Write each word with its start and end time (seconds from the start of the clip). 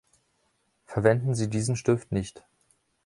Verwenden 0.85 1.35
Sie 1.35 1.47
diesen 1.47 1.75
Stift 1.75 2.11
nicht. 2.11 2.43